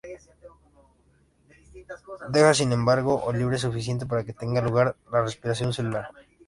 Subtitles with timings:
[2.33, 6.09] Deja, sin embargo, O libre suficiente para que tenga lugar la respiración celular.